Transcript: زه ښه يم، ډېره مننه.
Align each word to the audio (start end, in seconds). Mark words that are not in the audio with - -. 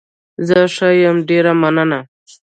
زه 0.47 0.57
ښه 0.75 0.89
يم، 1.03 1.17
ډېره 1.29 1.51
مننه. 1.61 1.99